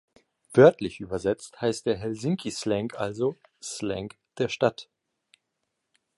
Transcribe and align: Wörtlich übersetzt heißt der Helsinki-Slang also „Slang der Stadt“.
Wörtlich 0.53 0.99
übersetzt 0.99 1.61
heißt 1.61 1.85
der 1.85 1.95
Helsinki-Slang 1.95 2.91
also 2.93 3.37
„Slang 3.61 4.15
der 4.39 4.49
Stadt“. 4.49 4.89